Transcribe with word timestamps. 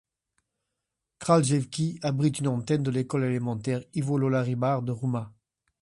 Kraljevci 1.19 1.99
abrite 2.01 2.39
une 2.39 2.47
antenne 2.47 2.81
de 2.81 2.89
l'école 2.89 3.25
élémentaire 3.25 3.83
Ivo 3.93 4.17
Lola 4.17 4.41
Ribar 4.41 4.81
de 4.81 4.91
Ruma. 4.91 5.31